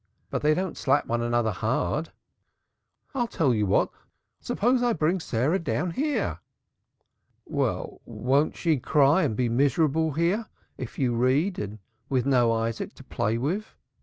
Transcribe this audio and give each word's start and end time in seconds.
But 0.31 0.41
they 0.41 0.55
don't 0.55 0.77
slap 0.79 1.05
one 1.05 1.21
another 1.21 1.51
hard. 1.51 2.11
I'll 3.13 3.27
tell 3.27 3.53
you 3.53 3.67
what! 3.67 3.91
Suppose 4.39 4.81
I 4.81 4.93
bring 4.93 5.19
Sarah 5.19 5.59
down 5.59 5.91
here!" 5.91 6.39
"Well, 7.45 8.01
but 8.07 8.11
won't 8.11 8.57
she 8.57 8.77
cry 8.79 9.21
and 9.21 9.35
be 9.35 9.47
miserable 9.47 10.13
here, 10.13 10.47
if 10.75 10.97
you 10.97 11.13
read, 11.15 11.59
and 11.59 11.77
with 12.09 12.25
no 12.25 12.51
Isaac 12.51 12.95
to 12.95 13.03
play 13.03 13.37
with?" 13.37 13.75